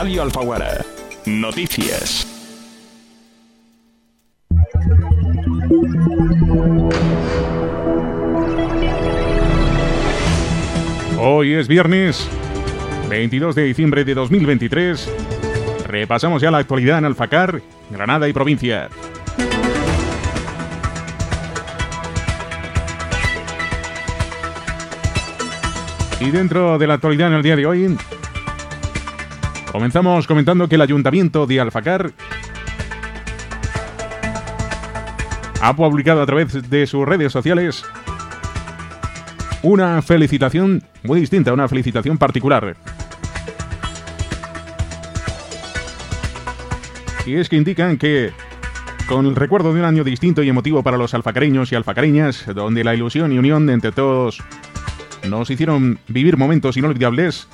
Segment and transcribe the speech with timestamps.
[0.00, 0.84] Radio Alfaguara.
[1.26, 2.24] Noticias.
[11.18, 12.28] Hoy es viernes
[13.08, 15.12] 22 de diciembre de 2023.
[15.88, 18.88] Repasamos ya la actualidad en Alfacar, Granada y provincia.
[26.20, 27.96] Y dentro de la actualidad en el día de hoy,
[29.72, 32.12] Comenzamos comentando que el Ayuntamiento de Alfacar
[35.60, 37.84] ha publicado a través de sus redes sociales
[39.62, 42.76] una felicitación muy distinta, una felicitación particular.
[47.26, 48.32] Y es que indican que
[49.06, 52.84] con el recuerdo de un año distinto y emotivo para los alfacareños y alfacareñas, donde
[52.84, 54.42] la ilusión y unión entre todos
[55.28, 57.48] nos hicieron vivir momentos inolvidables,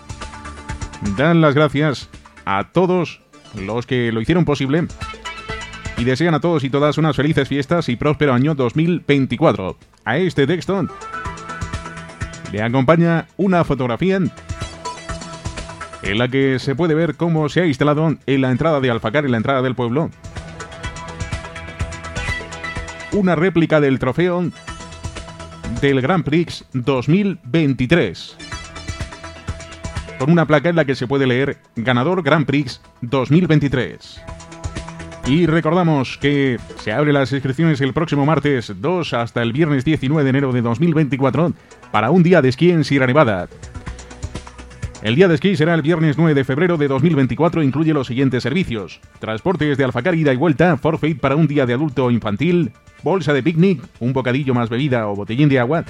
[1.17, 2.09] dan las gracias
[2.45, 3.21] a todos
[3.55, 4.87] los que lo hicieron posible
[5.97, 9.77] y desean a todos y todas unas felices fiestas y próspero año 2024.
[10.05, 10.87] A este texto
[12.53, 14.21] le acompaña una fotografía
[16.03, 19.25] en la que se puede ver cómo se ha instalado en la entrada de Alfacar,
[19.25, 20.11] en la entrada del pueblo,
[23.13, 24.45] una réplica del trofeo
[25.81, 28.44] del Grand Prix 2023
[30.19, 34.21] con una placa en la que se puede leer Ganador Grand Prix 2023.
[35.27, 40.23] Y recordamos que se abren las inscripciones el próximo martes 2 hasta el viernes 19
[40.23, 41.53] de enero de 2024
[41.91, 43.49] para un día de esquí en Sierra Nevada.
[45.03, 48.43] El día de esquí será el viernes 9 de febrero de 2024 incluye los siguientes
[48.43, 49.01] servicios.
[49.19, 52.73] Transportes de Alfacar ida y vuelta, forfeit para un día de adulto o infantil,
[53.03, 55.85] bolsa de picnic, un bocadillo más bebida o botellín de agua,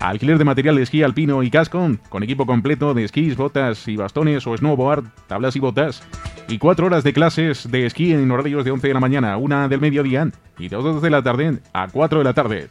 [0.00, 3.96] Alquiler de material de esquí alpino y casco, con equipo completo de esquís, botas y
[3.96, 6.02] bastones o snowboard, tablas y botas.
[6.48, 9.36] Y cuatro horas de clases de esquí en horarios de 11 de la mañana a
[9.36, 12.70] 1 del mediodía y de 2 de la tarde a 4 de la tarde.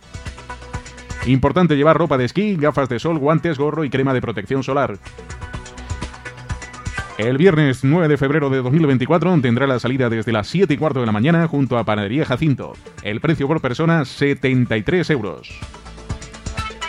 [1.28, 4.98] Importante llevar ropa de esquí, gafas de sol, guantes, gorro y crema de protección solar.
[7.20, 11.02] El viernes 9 de febrero de 2024 tendrá la salida desde las 7 y cuarto
[11.02, 12.74] de la mañana junto a Panadería Jacinto.
[13.04, 15.60] El precio por persona 73 euros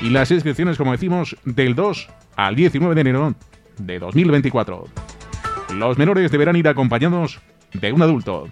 [0.00, 3.34] y las inscripciones, como decimos, del 2 al 19 de enero
[3.78, 4.84] de 2024.
[5.74, 7.40] Los menores deberán ir acompañados
[7.72, 8.48] de un adulto.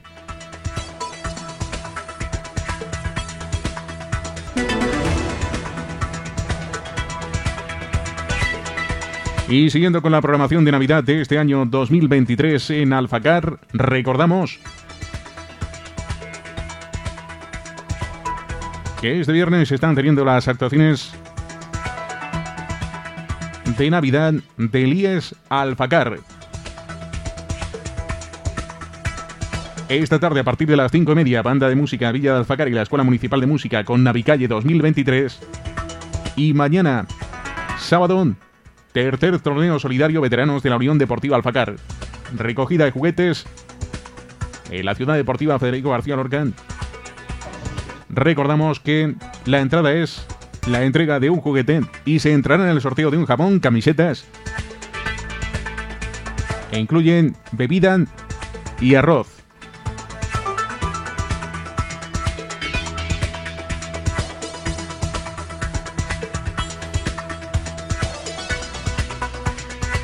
[9.48, 14.60] Y siguiendo con la programación de Navidad de este año 2023 en Alfacar, recordamos
[19.00, 21.14] que este viernes están teniendo las actuaciones
[23.78, 26.18] de Navidad de Elías Alfacar.
[29.88, 32.68] Esta tarde, a partir de las 5 y media, Banda de Música Villa de Alfacar
[32.68, 35.38] y la Escuela Municipal de Música con Navicalle 2023.
[36.34, 37.06] Y mañana,
[37.78, 38.26] sábado,
[38.92, 41.76] tercer torneo solidario veteranos de la Unión Deportiva Alfacar.
[42.36, 43.46] Recogida de juguetes
[44.70, 46.44] en la Ciudad Deportiva Federico García Lorca.
[48.10, 49.14] Recordamos que
[49.46, 50.26] la entrada es
[50.70, 54.24] la entrega de un juguete y se entrará en el sorteo de un jamón, camisetas
[56.70, 57.98] e incluyen bebida
[58.80, 59.28] y arroz.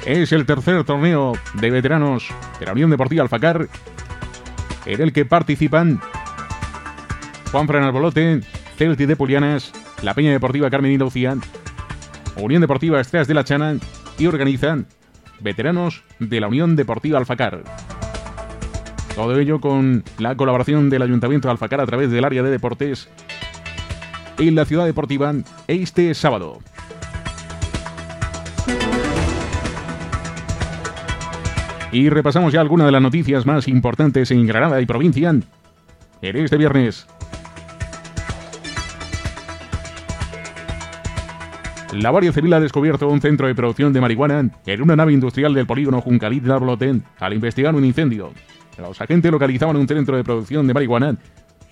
[0.07, 2.29] Es el tercer torneo de veteranos
[2.61, 3.69] de la Unión Deportiva Alfacar
[4.85, 5.99] en el que participan
[7.51, 8.41] Juan Fran Albolote,
[8.77, 9.73] Celti de Pulianas,
[10.05, 11.37] la Peña Deportiva Carmen Indaucía,
[12.37, 13.77] Unión Deportiva Estrellas de la Chana
[14.19, 14.87] y organizan
[15.41, 17.63] veteranos de la Unión Deportiva Alfacar.
[19.15, 23.09] Todo ello con la colaboración del Ayuntamiento de Alfacar a través del área de deportes
[24.39, 25.33] en la ciudad deportiva
[25.69, 26.59] este sábado.
[31.93, 35.45] Y repasamos ya algunas de las noticias más importantes en Granada y provincia en
[36.37, 37.07] este viernes.
[41.95, 45.55] La Guardia Civil ha descubierto un centro de producción de marihuana en una nave industrial
[45.55, 48.33] del polígono Juncalit de Arboloten al investigar un incendio.
[48.79, 51.17] Los agentes localizaban un centro de producción de marihuana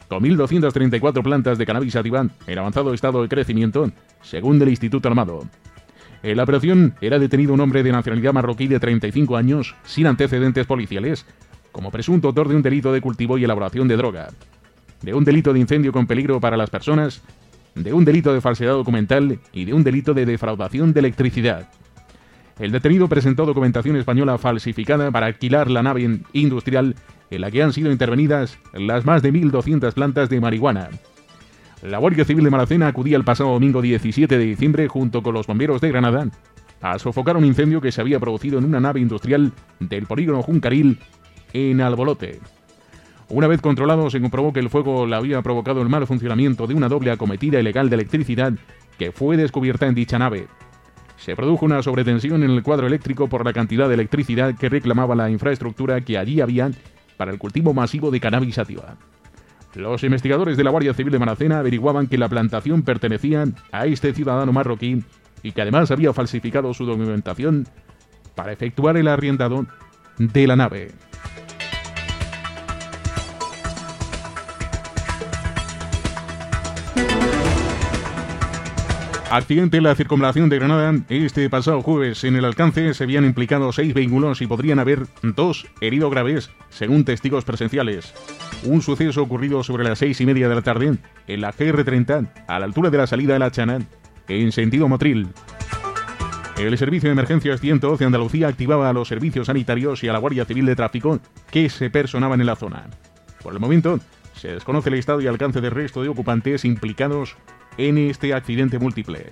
[0.07, 3.91] con 1.234 plantas de cannabis sativa en avanzado estado de crecimiento,
[4.21, 5.45] según el Instituto Armado.
[6.23, 10.67] En la operación era detenido un hombre de nacionalidad marroquí de 35 años, sin antecedentes
[10.67, 11.27] policiales,
[11.73, 14.29] como presunto autor de un delito de cultivo y elaboración de droga,
[15.01, 17.25] de un delito de incendio con peligro para las personas,
[17.75, 21.69] de un delito de falsedad documental y de un delito de defraudación de electricidad.
[22.59, 26.95] El detenido presentó documentación española falsificada para alquilar la nave industrial
[27.31, 30.91] en la que han sido intervenidas las más de 1.200 plantas de marihuana.
[31.83, 35.47] La Guardia Civil de Maracena acudía el pasado domingo 17 de diciembre junto con los
[35.47, 36.29] bomberos de Granada
[36.81, 40.99] a sofocar un incendio que se había producido en una nave industrial del polígono Juncaril
[41.53, 42.41] en Albolote.
[43.33, 46.75] Una vez controlado, se comprobó que el fuego le había provocado el mal funcionamiento de
[46.75, 48.53] una doble acometida ilegal de electricidad
[48.99, 50.49] que fue descubierta en dicha nave.
[51.17, 55.15] Se produjo una sobretensión en el cuadro eléctrico por la cantidad de electricidad que reclamaba
[55.15, 56.73] la infraestructura que allí había
[57.17, 58.99] para el cultivo masivo de cannabis sativa.
[59.77, 64.13] Los investigadores de la Guardia Civil de Maracena averiguaban que la plantación pertenecía a este
[64.13, 65.03] ciudadano marroquí
[65.43, 67.67] y que además había falsificado su documentación
[68.35, 69.65] para efectuar el arriendado
[70.19, 70.91] de la nave.
[79.33, 80.95] Accidente en la circunvalación de Granada.
[81.09, 85.67] Este pasado jueves en el alcance se habían implicado seis vehículos y podrían haber dos
[85.81, 88.13] heridos graves, según testigos presenciales.
[88.65, 92.59] Un suceso ocurrido sobre las seis y media de la tarde en la GR30, a
[92.59, 93.79] la altura de la salida de la Chana,
[94.29, 95.29] en sentido Motril.
[96.59, 100.45] El Servicio de Emergencias 112 Andalucía activaba a los servicios sanitarios y a la Guardia
[100.45, 101.21] Civil de Tráfico
[101.51, 102.85] que se personaban en la zona.
[103.43, 103.99] Por el momento,
[104.35, 107.39] se desconoce el estado y alcance del resto de ocupantes implicados
[107.77, 109.31] en este accidente múltiple.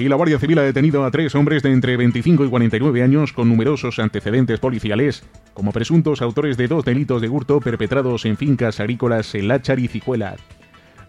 [0.00, 3.34] Y la Guardia Civil ha detenido a tres hombres de entre 25 y 49 años
[3.34, 8.80] con numerosos antecedentes policiales como presuntos autores de dos delitos de hurto perpetrados en fincas
[8.80, 10.36] agrícolas en Láchar y Cijuela.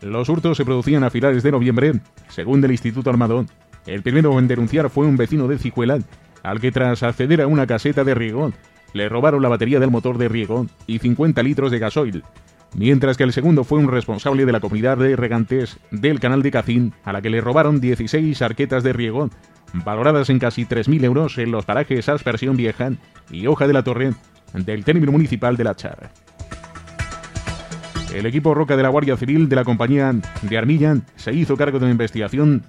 [0.02, 1.94] Los hurtos se producían a finales de noviembre,
[2.28, 3.46] según el Instituto Armado.
[3.86, 6.00] El primero en denunciar fue un vecino de Cijuela
[6.44, 8.52] al que tras acceder a una caseta de riego,
[8.94, 12.24] le robaron la batería del motor de riego y 50 litros de gasoil,
[12.76, 16.52] mientras que el segundo fue un responsable de la comunidad de regantes del canal de
[16.52, 19.30] Cacín, a la que le robaron 16 arquetas de riego,
[19.74, 22.92] valoradas en casi 3.000 euros en los parajes Aspersión Vieja
[23.30, 24.14] y Hoja de la Torre
[24.54, 26.12] del término municipal de La Char.
[28.14, 31.80] El equipo Roca de la Guardia Civil de la compañía de Armilla se hizo cargo
[31.80, 32.64] de la investigación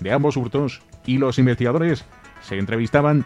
[0.00, 2.06] de ambos hurtos y los investigadores
[2.46, 3.24] se entrevistaban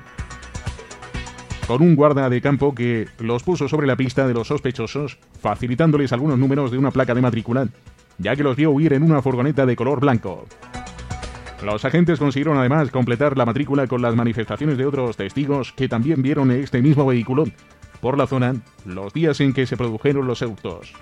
[1.67, 6.13] con un guarda de campo que los puso sobre la pista de los sospechosos, facilitándoles
[6.13, 7.69] algunos números de una placa de matrícula,
[8.19, 10.47] ya que los vio huir en una furgoneta de color blanco.
[11.63, 16.23] Los agentes consiguieron además completar la matrícula con las manifestaciones de otros testigos que también
[16.23, 17.45] vieron este mismo vehículo
[18.01, 18.55] por la zona
[18.87, 20.95] los días en que se produjeron los hurtos.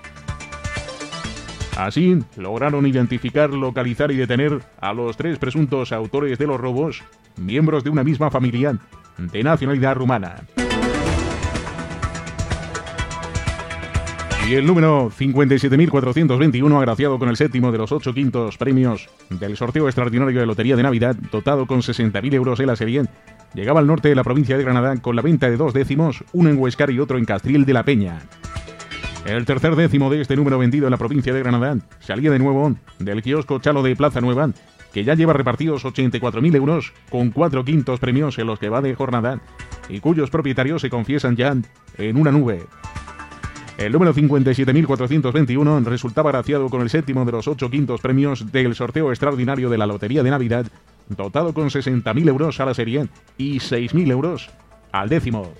[1.78, 7.04] Así, lograron identificar, localizar y detener a los tres presuntos autores de los robos,
[7.36, 8.76] miembros de una misma familia
[9.16, 10.42] de nacionalidad rumana.
[14.48, 19.86] Y el número 57.421, agraciado con el séptimo de los ocho quintos premios del sorteo
[19.86, 23.04] extraordinario de Lotería de Navidad, dotado con 60.000 euros en la serie,
[23.54, 26.50] llegaba al norte de la provincia de Granada con la venta de dos décimos, uno
[26.50, 28.18] en Huescar y otro en Castril de la Peña.
[29.28, 32.74] El tercer décimo de este número vendido en la provincia de Granada salía de nuevo
[32.98, 34.50] del kiosco Chalo de Plaza Nueva,
[34.90, 38.94] que ya lleva repartidos 84.000 euros con cuatro quintos premios en los que va de
[38.94, 39.38] jornada
[39.90, 41.54] y cuyos propietarios se confiesan ya
[41.98, 42.64] en una nube.
[43.76, 49.10] El número 57.421 resultaba graciado con el séptimo de los ocho quintos premios del sorteo
[49.10, 50.66] extraordinario de la Lotería de Navidad,
[51.10, 54.48] dotado con 60.000 euros a la serie y 6.000 euros
[54.90, 55.52] al décimo.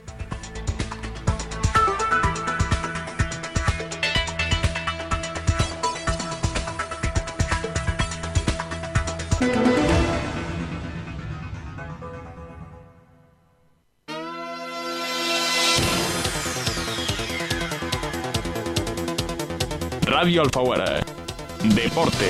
[20.28, 21.00] Radio Alfaguara.
[21.74, 22.26] Deporte.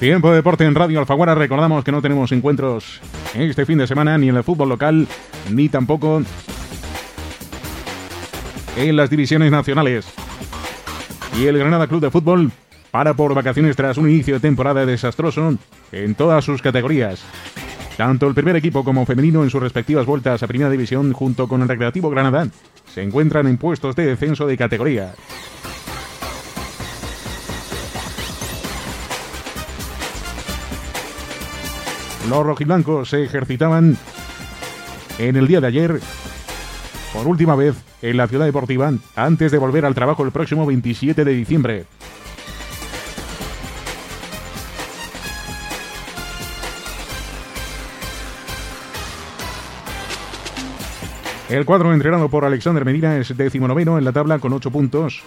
[0.00, 1.34] Tiempo de deporte en Radio Alfaguara.
[1.34, 3.02] Recordamos que no tenemos encuentros
[3.34, 5.06] este fin de semana ni en el fútbol local
[5.50, 6.22] ni tampoco
[8.78, 10.06] en las divisiones nacionales.
[11.38, 12.50] Y el Granada Club de Fútbol
[12.90, 15.58] para por vacaciones tras un inicio de temporada desastroso
[15.92, 17.22] en todas sus categorías.
[17.98, 21.62] Tanto el primer equipo como femenino en sus respectivas vueltas a Primera División junto con
[21.62, 22.46] el Recreativo Granada
[22.94, 25.16] se encuentran en puestos de descenso de categoría.
[32.30, 33.96] Los rojiblancos se ejercitaban
[35.18, 36.00] en el día de ayer
[37.12, 41.24] por última vez en la ciudad deportiva antes de volver al trabajo el próximo 27
[41.24, 41.86] de diciembre.
[51.48, 55.22] El cuadro entrenado por Alexander Medina es decimonoveno en la tabla con 8 puntos.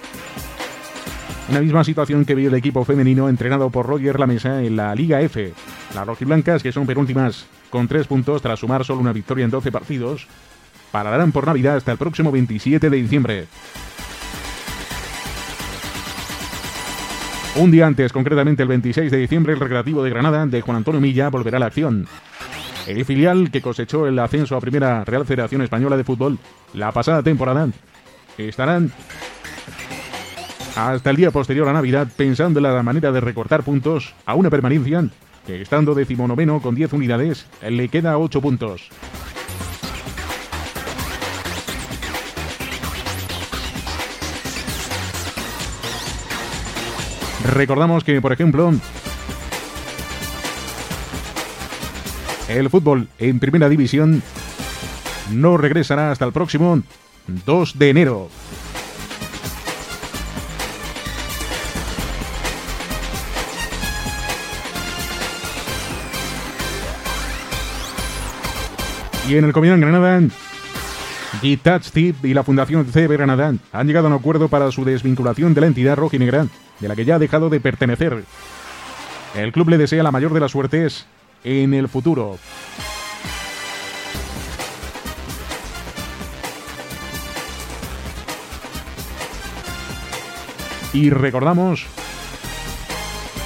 [1.49, 5.19] Una misma situación que vive el equipo femenino entrenado por Roger Lamesa en la Liga
[5.21, 5.51] F.
[5.95, 9.71] Las rojiblancas, que son penúltimas con 3 puntos tras sumar solo una victoria en 12
[9.71, 10.27] partidos,
[10.91, 13.47] pararán por Navidad hasta el próximo 27 de diciembre.
[17.55, 21.01] Un día antes, concretamente el 26 de diciembre, el Recreativo de Granada de Juan Antonio
[21.01, 22.07] Milla volverá a la acción.
[22.91, 26.37] El filial que cosechó el ascenso a Primera Real Federación Española de Fútbol
[26.73, 27.69] la pasada temporada
[28.37, 28.91] estarán
[30.75, 34.49] hasta el día posterior a Navidad pensando en la manera de recortar puntos a una
[34.49, 35.07] permanencia
[35.47, 38.89] que estando decimonoveno con 10 unidades le queda 8 puntos.
[47.53, 48.73] Recordamos que, por ejemplo,
[52.51, 54.21] El fútbol en primera división
[55.31, 56.83] no regresará hasta el próximo
[57.45, 58.29] 2 de enero.
[69.29, 70.21] Y en el Comunidad Granada,
[71.39, 75.61] Gitach y la Fundación CB Granada han llegado a un acuerdo para su desvinculación de
[75.61, 76.47] la entidad rojinegra,
[76.81, 78.25] de la que ya ha dejado de pertenecer.
[79.37, 81.05] El club le desea la mayor de las suertes
[81.43, 82.37] en el futuro.
[90.93, 91.85] Y recordamos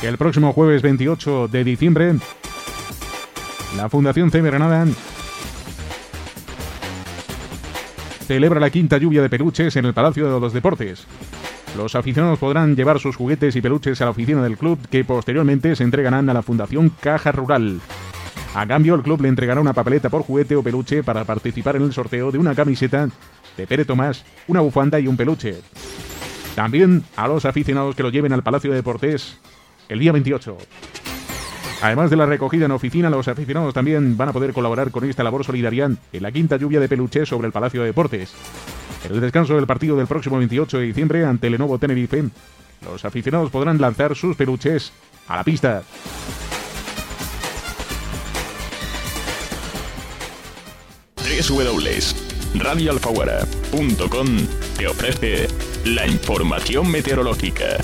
[0.02, 2.16] que el próximo jueves 28 de diciembre
[3.78, 4.86] la Fundación CM Granada
[8.26, 11.06] celebra la quinta lluvia de peluches en el Palacio de los Deportes.
[11.78, 15.76] Los aficionados podrán llevar sus juguetes y peluches a la oficina del club que posteriormente
[15.76, 17.82] se entregarán a la Fundación Caja Rural.
[18.54, 21.84] A cambio, el club le entregará una papeleta por juguete o peluche para participar en
[21.84, 23.10] el sorteo de una camiseta
[23.58, 25.58] de Pere Tomás, una bufanda y un peluche.
[26.56, 29.38] También a los aficionados que lo lleven al Palacio de Deportes
[29.90, 30.58] el día 28.
[31.82, 35.24] Además de la recogida en oficina, los aficionados también van a poder colaborar con esta
[35.24, 38.34] labor solidaria en la quinta lluvia de peluches sobre el Palacio de Deportes.
[39.06, 42.24] En el descanso del partido del próximo 28 de diciembre ante Lenovo Tenerife,
[42.84, 44.92] los aficionados podrán lanzar sus peluches
[45.28, 45.84] a la pista.
[54.78, 55.48] te ofrece
[55.86, 57.78] la información meteorológica.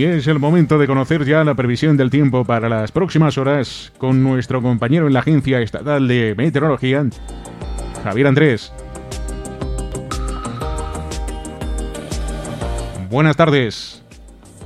[0.00, 3.92] Y es el momento de conocer ya la previsión del tiempo para las próximas horas
[3.98, 7.04] con nuestro compañero en la Agencia Estatal de Meteorología,
[8.02, 8.72] Javier Andrés.
[13.10, 13.99] Buenas tardes.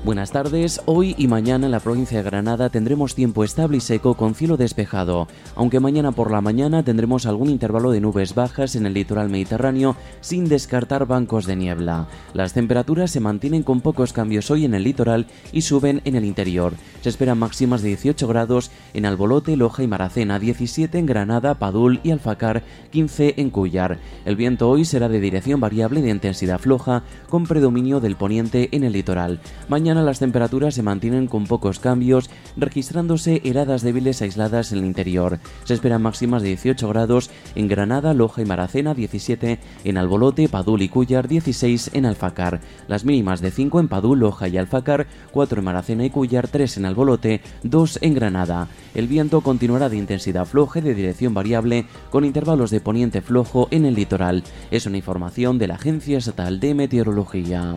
[0.04, 4.18] Buenas tardes, hoy y mañana en la provincia de Granada tendremos tiempo estable y seco
[4.18, 8.84] con cielo despejado, aunque mañana por la mañana tendremos algún intervalo de nubes bajas en
[8.84, 12.06] el litoral mediterráneo sin descartar bancos de niebla.
[12.34, 16.26] Las temperaturas se mantienen con pocos cambios hoy en el litoral y suben en el
[16.26, 16.74] interior.
[17.00, 22.00] Se esperan máximas de 18 grados en Albolote, Loja y Maracena, 17 en Granada, Padul
[22.02, 23.98] y Alfacar, 15 en Cuyar.
[24.26, 28.84] El viento hoy será de dirección variable de intensidad floja con predominio del poniente en
[28.84, 29.40] el litoral.
[29.68, 35.38] Mañana las temperaturas se mantienen con pocos cambios, registrándose heladas débiles aisladas en el interior.
[35.64, 40.82] Se esperan máximas de 18 grados en Granada, Loja y Maracena, 17 en Albolote, Padul
[40.82, 42.60] y Cuyar, 16 en Alfacar.
[42.88, 46.78] Las mínimas de 5 en Padul, Loja y Alfacar, 4 en Maracena y Cuyar, 3
[46.78, 48.68] en Albolote, 2 en Granada.
[48.94, 53.84] El viento continuará de intensidad floja de dirección variable con intervalos de poniente flojo en
[53.86, 54.44] el litoral.
[54.70, 57.76] Es una información de la Agencia Estatal de Meteorología.